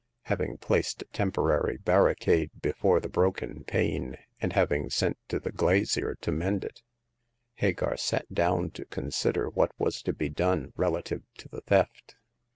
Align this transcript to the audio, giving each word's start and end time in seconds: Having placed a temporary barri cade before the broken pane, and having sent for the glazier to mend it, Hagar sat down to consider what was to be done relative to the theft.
Having 0.23 0.57
placed 0.57 1.03
a 1.03 1.11
temporary 1.13 1.77
barri 1.77 2.15
cade 2.15 2.49
before 2.59 2.99
the 2.99 3.07
broken 3.07 3.63
pane, 3.65 4.17
and 4.41 4.53
having 4.53 4.89
sent 4.89 5.15
for 5.29 5.37
the 5.37 5.51
glazier 5.51 6.15
to 6.21 6.31
mend 6.31 6.63
it, 6.63 6.81
Hagar 7.57 7.97
sat 7.97 8.27
down 8.33 8.71
to 8.71 8.85
consider 8.85 9.47
what 9.47 9.73
was 9.77 10.01
to 10.01 10.13
be 10.13 10.27
done 10.27 10.73
relative 10.75 11.21
to 11.37 11.49
the 11.49 11.61
theft. 11.61 12.15